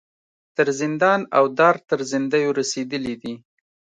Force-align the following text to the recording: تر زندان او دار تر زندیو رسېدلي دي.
تر 0.57 0.67
زندان 0.79 1.19
او 1.37 1.45
دار 1.59 1.75
تر 1.89 1.99
زندیو 2.11 2.51
رسېدلي 2.59 3.15
دي. 3.21 3.33